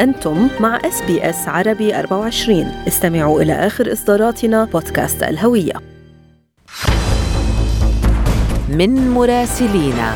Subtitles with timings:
[0.00, 5.72] أنتم مع إس بي إس عربي 24 استمعوا إلى آخر إصداراتنا بودكاست الهوية.
[8.68, 10.14] من مراسلينا.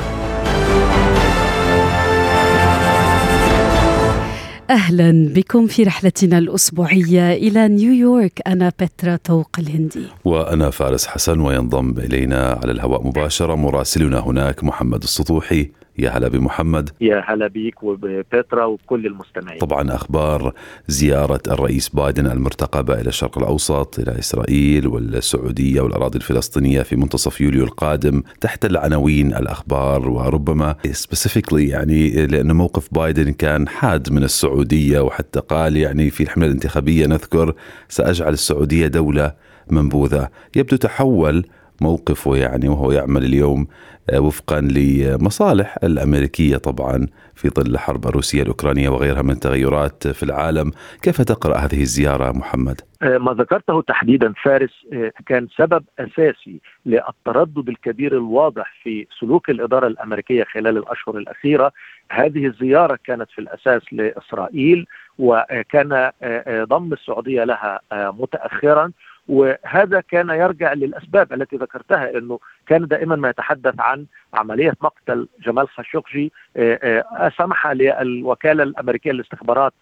[4.70, 8.40] أهلا بكم في رحلتنا الأسبوعية إلى نيويورك.
[8.46, 10.06] أنا بترا طوق الهندي.
[10.24, 15.70] وأنا فارس حسن وينضم إلينا على الهواء مباشرة مراسلنا هناك محمد السطوحي.
[15.98, 16.90] يا هلا بمحمد.
[17.00, 19.58] يا هلا بيك وبترا وكل المستمعين.
[19.58, 20.52] طبعا أخبار
[20.88, 27.64] زيارة الرئيس بايدن المرتقبة إلى الشرق الأوسط إلى إسرائيل والسعودية والأراضي الفلسطينية في منتصف يوليو
[27.64, 35.40] القادم تحت العناوين الأخبار وربما سبيسيفيكلي يعني لأن موقف بايدن كان حاد من السعودية وحتى
[35.40, 37.54] قال يعني في الحملة الانتخابية نذكر
[37.88, 39.32] سأجعل السعودية دولة
[39.70, 40.28] منبوذة.
[40.56, 41.44] يبدو تحول
[41.80, 43.66] موقفه يعني وهو يعمل اليوم
[44.10, 50.72] آه، وفقا لمصالح الأمريكية طبعا في ظل الحرب الروسيه الأوكرانية وغيرها من التغيرات في العالم،
[51.02, 57.68] كيف تقرأ هذه الزيارة محمد؟ آه، ما ذكرته تحديدا فارس آه، كان سبب أساسي للتردد
[57.68, 61.72] الكبير الواضح في سلوك الإدارة الأمريكية خلال الأشهر الأخيرة،
[62.10, 64.86] هذه الزيارة كانت في الأساس لإسرائيل
[65.18, 66.10] وكان
[66.48, 68.92] ضم السعودية لها متاخرا.
[69.30, 75.68] وهذا كان يرجع للأسباب التي ذكرتها إنه كان دائما ما يتحدث عن عملية مقتل جمال
[75.68, 79.72] خاشقجي آه، آه، سمح للوكالة الأمريكية للاستخبارات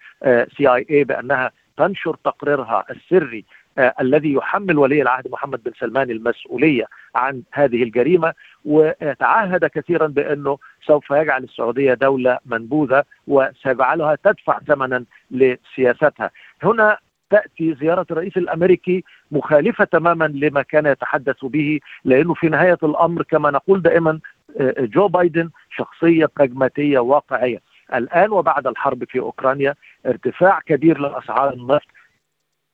[0.56, 3.44] سي اي اي بأنها تنشر تقريرها السري
[3.78, 10.58] آه الذي يحمل ولي العهد محمد بن سلمان المسؤولية عن هذه الجريمة وتعهد كثيرا بأنه
[10.86, 16.30] سوف يجعل السعودية دولة منبوذة وسيجعلها تدفع ثمنا لسياستها.
[16.62, 16.98] هنا
[17.30, 23.50] تأتي زيارة الرئيس الأمريكي مخالفة تماما لما كان يتحدث به لأنه في نهاية الأمر كما
[23.50, 24.20] نقول دائما
[24.60, 27.60] آه، جو بايدن شخصية براغماتية واقعية.
[27.94, 29.74] الآن وبعد الحرب في أوكرانيا
[30.06, 31.86] ارتفاع كبير لأسعار النفط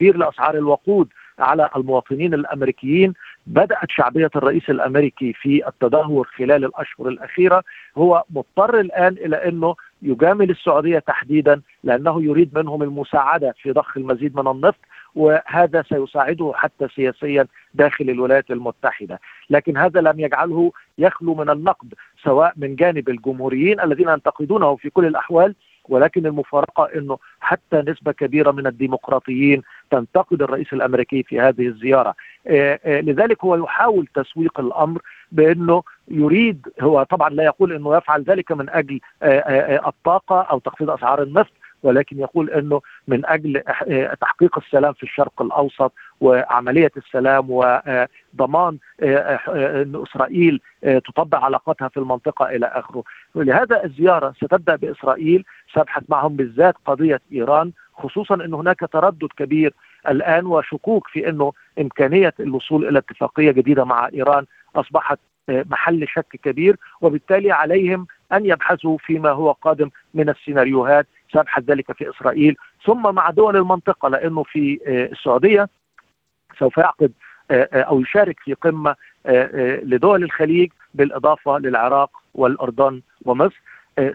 [0.01, 3.15] كبير لأسعار الوقود على المواطنين الأمريكيين.
[3.47, 7.63] بدأت شعبية الرئيس الأمريكي في التدهور خلال الأشهر الأخيرة.
[7.97, 14.37] هو مضطر الآن إلى أنه يجامل السعودية تحديدا لأنه يريد منهم المساعدة في ضخ المزيد
[14.37, 14.81] من النفط
[15.15, 22.53] وهذا سيساعده حتى سياسيا داخل الولايات المتحدة، لكن هذا لم يجعله يخلو من النقد سواء
[22.57, 25.55] من جانب الجمهوريين الذين ينتقدونه في كل الأحوال
[25.89, 32.15] ولكن المفارقة إنه حتى نسبة كبيرة من الديمقراطيين تنتقد الرئيس الأمريكي في هذه الزيارة.
[32.47, 35.03] آه، آه، لذلك هو يحاول تسويق الأمر
[35.33, 40.91] بإنه يريد هو طبعا لا يقول إنه يفعل ذلك من أجل آه، الطاقة أو تخفيض
[40.91, 41.53] أسعار النفط
[41.85, 43.63] ولكن يقول إنه من أجل
[44.21, 52.67] تحقيق السلام في الشرق الأوسط وعملية السلام وضمان إن إسرائيل تطبق علاقاتها في المنطقة إلى
[52.67, 59.75] آخره، ولهذا الزيارة ستبدأ بإسرائيل سابحث معهم بالذات قضية إيران خصوصا إن هناك تردد كبير
[60.09, 64.45] الآن وشكوك في إنه إمكانية الوصول إلى اتفاقية جديدة مع إيران
[64.77, 65.19] أصبحت
[65.49, 72.11] محل شك كبير وبالتالي عليهم أن يبحثوا فيما هو قادم من السيناريوهات سابحث ذلك في
[72.11, 72.57] إسرائيل.
[72.85, 75.69] ثم مع دول المنطقة لأنه في السعودية
[76.59, 77.13] سوف يعقد
[77.73, 78.97] أو يشارك في قمة
[79.83, 83.63] لدول الخليج بالإضافة للعراق والأردن ومصر.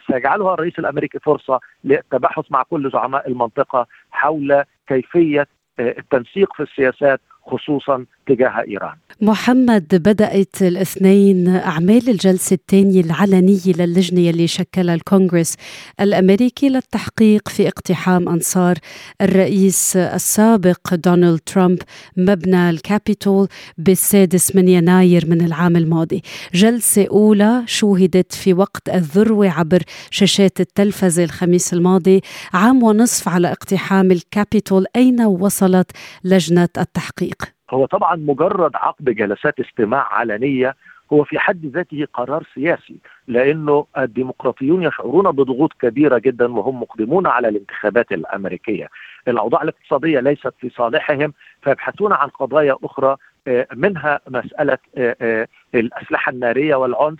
[0.07, 5.47] سيجعلها الرئيس الأمريكي فرصة للتبحث مع كل زعماء المنطقة حول كيفية
[5.79, 8.95] التنسيق في السياسات خصوصا تجاه إيران.
[9.21, 15.55] محمد بدأت الاثنين أعمال الجلسة الثانية العلنية للجنة اللي شكلها الكونغرس
[16.01, 18.77] الأمريكي للتحقيق في اقتحام أنصار
[19.21, 21.79] الرئيس السابق دونالد ترامب
[22.17, 23.47] مبنى الكابيتول
[23.77, 26.21] بالسادس من يناير من العام الماضي.
[26.53, 32.21] جلسة أولى شوهدت في وقت الذروة عبر شاشات التلفزة الخميس الماضي
[32.53, 35.91] عام ونصف على اقتحام الكابيتول أين وصلت
[36.23, 40.75] لجنة التحقيق؟ هو طبعا مجرد عقد جلسات استماع علنية
[41.13, 42.95] هو في حد ذاته قرار سياسي
[43.27, 48.87] لأنه الديمقراطيون يشعرون بضغوط كبيرة جدا وهم مقدمون على الانتخابات الأمريكية.
[49.27, 53.17] الأوضاع الاقتصادية ليست في صالحهم فيبحثون عن قضايا أخرى
[53.47, 57.19] آه، منها مسألة آه، آه، الأسلحة النارية والعنف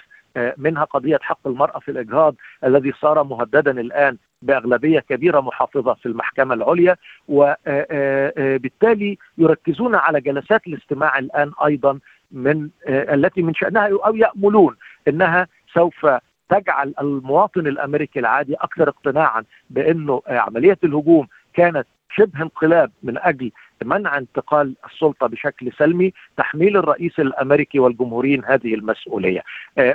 [0.57, 6.53] منها قضية حق المرأة في الإجهاض الذي صار مهددا الآن بأغلبية كبيرة محافظة في المحكمة
[6.53, 6.95] العليا
[7.27, 11.99] وبالتالي يركزون على جلسات الاستماع الآن أيضا
[12.31, 14.75] من التي من شأنها أو يأملون
[15.07, 16.07] إنها سوف
[16.49, 23.51] تجعل المواطن الأمريكي العادي أكثر اقتناعا بأنه عملية الهجوم كانت شبه انقلاب من أجل
[23.85, 29.43] منع انتقال السلطة بشكل سلمي تحميل الرئيس الأمريكي والجمهوريين هذه المسؤولية.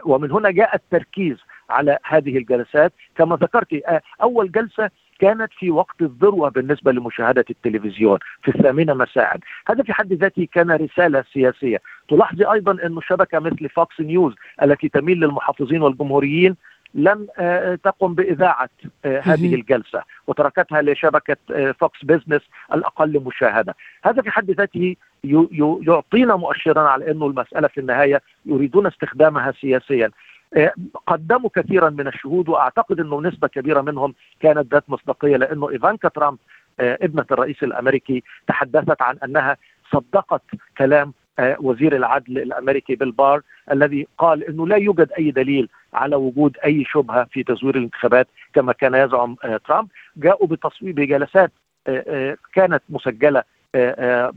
[0.05, 1.37] ومن هنا جاء التركيز
[1.70, 2.93] على هذه الجلسات.
[3.16, 3.82] كما ذكرت
[4.22, 10.12] أول جلسة كانت في وقت الذروة بالنسبة لمشاهدة التلفزيون في الثامنة مساء، هذا في حد
[10.12, 16.56] ذاته كان رسالة سياسية، تلاحظي أيضا انه شبكه مثل فوكس نيوز التي تميل للمحافظين والجمهوريين
[16.94, 18.69] لم آه، تقم بإذاعة
[19.05, 21.37] آه، هذه الجلسة وتركتها لشبكة
[21.72, 22.43] فوكس بزنس
[22.75, 24.96] الأقل مشاهدة، هذا في حد ذاته
[25.87, 30.06] يعطينا مؤشرا على انه المسألة في النهاية يريدون استخدامها سياسيا.
[30.06, 30.11] آه،
[31.06, 36.39] قدموا كثيرا من الشهود وأعتقد إنه نسبة كبيرة منهم كانت ذات مصداقية لأنه إيفانكا ترامب
[36.81, 39.56] آه، ابنة الرئيس الأمريكي تحدثت عن أنها
[39.93, 40.43] صدقت
[40.79, 43.41] كلام آه، وزير العدل الأمريكي بالبار
[43.73, 48.73] الذي قال إنه لا يوجد أي دليل على وجود أي شبهة في تزوير الانتخابات كما
[48.73, 49.37] كان يزعم
[49.69, 49.89] ترامب.
[50.17, 51.53] جاءوا بتصويب بجلسات
[52.55, 53.43] كانت مسجلة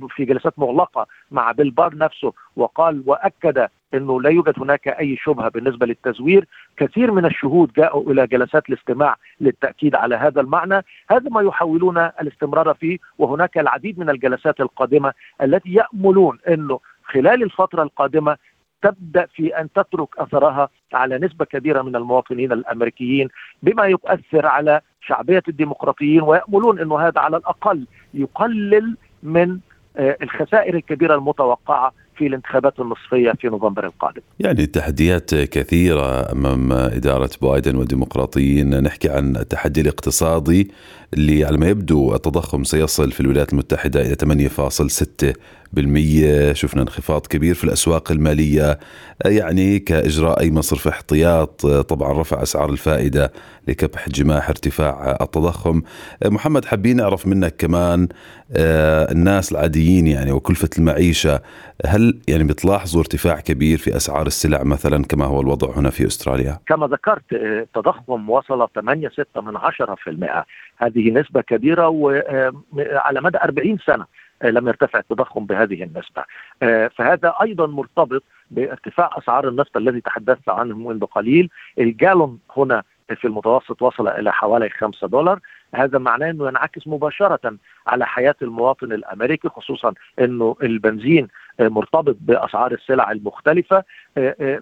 [0.09, 5.49] في جلسات مغلقة مع بيل بار نفسه وقال وأكد إنه لا يوجد هناك أي شبهة
[5.49, 6.47] بالنسبة للتزوير،
[6.77, 12.73] كثير من الشهود جاءوا إلى جلسات الاستماع للتأكيد على هذا المعنى، هذا ما يحاولون الاستمرار
[12.73, 18.37] فيه وهناك العديد من الجلسات القادمة التي يأملون إنه خلال الفترة القادمة
[18.81, 23.27] تبدأ في أن تترك أثرها على نسبة كبيرة من المواطنين الأمريكيين
[23.63, 29.59] بما يؤثر على شعبية الديمقراطيين ويأملون إنه هذا على الأقل يقلل من
[29.97, 34.21] آه، الخسائر الكبيرة المتوقعة في الانتخابات النصفية في نوفمبر القادم.
[34.39, 40.71] يعني التحديات كثيرة أمام إدارة بايدن والديمقراطيين، نحكي عن التحدي الاقتصادي
[41.13, 45.33] اللي على ما يبدو التضخم سيصل في الولايات المتحدة إلى 8.6
[45.73, 46.53] بالمية.
[46.53, 48.79] شفنا انخفاض كبير في الأسواق المالية
[49.25, 51.65] يعني كإجراء أي مصرف احتياط.
[51.65, 53.31] طبعا رفع أسعار الفائدة
[53.67, 55.81] لكبح جماح ارتفاع التضخم.
[56.25, 58.07] محمد حابين نعرف منك كمان
[58.55, 61.41] آه، الناس العاديين يعني وكلفة المعيشة
[61.85, 66.59] هل يعني بتلاحظوا ارتفاع كبير في أسعار السلع مثلا كما هو الوضع هنا في أستراليا؟
[66.67, 70.45] كما ذكرت التضخم وصل 8.6 من 10%
[70.77, 74.03] هذه نسبة كبيرة وعلى مدى 40 سنة.
[74.03, 74.07] آه،
[74.43, 76.23] لم يرتفع التضخم بهذه النسبة.
[76.63, 81.49] آه، فهذا أيضا مرتبط بارتفاع أسعار النفط الذي تحدثت عنه منذ قليل.
[81.79, 82.83] الجالون هنا
[83.15, 85.39] في المتوسط وصل إلى حوالي 5 دولار.
[85.75, 87.57] هذا معناه إنه ينعكس مباشرة
[87.87, 91.27] على حياة المواطن الأمريكي خصوصا إنه البنزين
[91.59, 93.83] مرتبط بأسعار السلع المختلفة.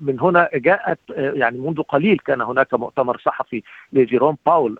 [0.02, 3.64] من هنا جاءت يعني منذ قليل كان هناك مؤتمر صحفي
[3.94, 4.78] لجيروم باول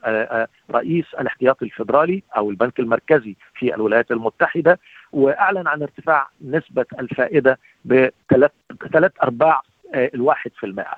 [0.72, 4.80] رئيس الاحتياطي الفيدرالي أو البنك المركزي في الولايات المتحدة
[5.12, 8.52] وأعلن عن ارتفاع نسبة الفائدة بثلاث
[8.94, 9.62] ثلاث أرباع
[9.96, 10.96] الواحد في المائه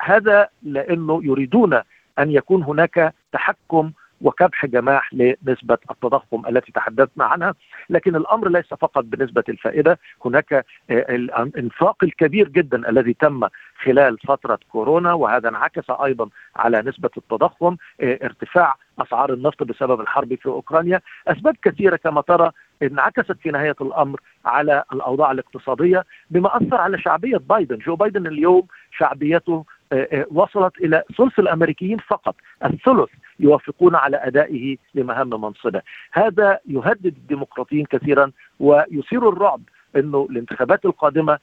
[0.00, 1.74] هذا لأنه يريدون
[2.18, 7.54] أن يكون هناك تحكم وكبح جماح لنسبة التضخم التي تحدثنا عنها
[7.90, 9.98] لكن الأمر ليس فقط بنسبة الفائدة.
[10.24, 13.48] هناك آه، الإنفاق الكبير جدا الذي تم
[13.84, 20.34] خلال فترة كورونا وهذا انعكس أيضا على نسبة التضخم آه، ارتفاع أسعار النفط بسبب الحرب
[20.34, 21.00] في أوكرانيا.
[21.28, 22.50] أسباب كثيرة كما ترى
[22.82, 27.78] انعكست في نهاية الأمر على الأوضاع الاقتصادية بما أثر على شعبية بايدن.
[27.78, 28.66] جو بايدن اليوم
[28.98, 29.64] شعبيته
[30.30, 32.36] وصلت إلى ثلث الأمريكيين فقط.
[32.64, 33.08] الثلث
[33.40, 35.82] يوافقون على أدائه لمهام منصبه.
[36.12, 39.60] هذا يهدد الديمقراطيين كثيرا ويثير الرعب
[39.96, 41.38] إنه الانتخابات القادمة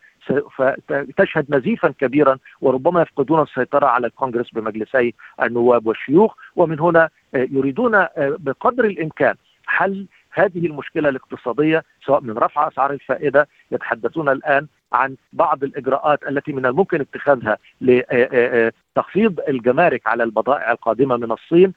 [1.17, 5.13] تشهد نزيفا كبيرا وربما يفقدون السيطرة على الكونغرس بمجلسي
[5.43, 6.35] النواب والشيوخ.
[6.55, 12.91] ومن هنا آه، يريدون آه، بقدر الإمكان حل هذه المشكلة الاقتصادية سواء من رفع أسعار
[12.93, 13.47] الفائدة.
[13.71, 21.31] يتحدثون الآن عن بعض الإجراءات التي من الممكن اتخاذها لتخفيض الجمارك على البضائع القادمة من
[21.31, 21.73] الصين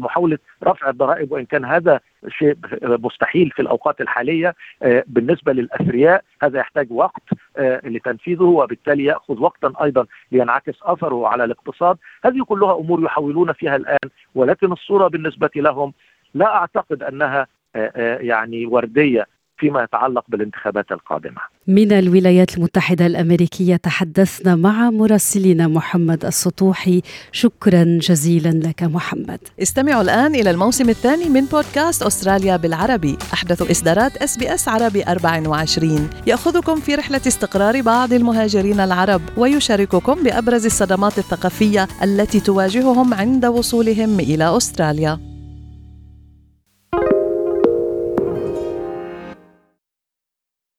[0.00, 4.54] محاولة رفع الضرائب وإن كان هذا شيء مستحيل في الأوقات الحالية
[5.06, 7.22] بالنسبة للأثرياء هذا يحتاج وقت
[7.84, 11.96] لتنفيذه وبالتالي يأخذ وقتا أيضا لينعكس أثره على الاقتصاد.
[12.24, 15.92] هذه كلها أمور يحاولون فيها الآن ولكن الصورة بالنسبة لهم
[16.34, 17.46] لا أعتقد أنها
[18.20, 19.26] يعني وردية.
[19.64, 21.40] فيما يتعلق بالانتخابات القادمة.
[21.66, 27.02] من الولايات المتحدة الأمريكية تحدثنا مع مراسلنا محمد السطوحي،
[27.32, 29.38] شكرا جزيلا لك محمد.
[29.62, 35.02] استمعوا الآن إلى الموسم الثاني من بودكاست أستراليا بالعربي، أحدث إصدارات إس بي إس عربي
[35.04, 43.46] 24 يأخذكم في رحلة استقرار بعض المهاجرين العرب ويشارككم بأبرز الصدمات الثقافية التي تواجههم عند
[43.46, 45.33] وصولهم إلى أستراليا.